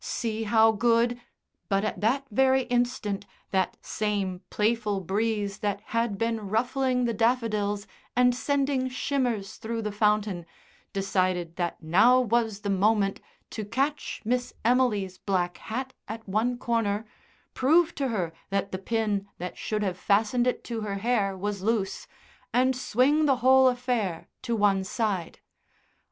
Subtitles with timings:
[0.03, 1.21] "See how good"
[1.69, 7.85] But at that very instant that same playful breeze that had been ruffling the daffodils,
[8.15, 10.47] and sending shimmers through the fountain
[10.91, 17.05] decided that now was the moment to catch Miss Emily's black hat at one corner,
[17.53, 21.61] prove to her that the pin that should have fastened it to her hair was
[21.61, 22.07] loose,
[22.51, 25.41] and swing the whole affair to one side.